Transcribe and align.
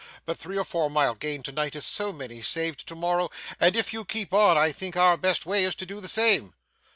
But 0.25 0.35
three 0.35 0.57
or 0.57 0.63
four 0.63 0.89
mile 0.89 1.13
gained 1.13 1.45
to 1.45 1.51
night 1.51 1.75
is 1.75 1.85
so 1.85 2.11
many 2.11 2.41
saved 2.41 2.87
to 2.87 2.95
morrow, 2.95 3.29
and 3.59 3.75
if 3.75 3.93
you 3.93 4.03
keep 4.03 4.33
on, 4.33 4.57
I 4.57 4.71
think 4.71 4.97
our 4.97 5.15
best 5.15 5.45
way 5.45 5.63
is 5.63 5.75
to 5.75 5.85
do 5.85 6.01
the 6.01 6.07
same. 6.07 6.55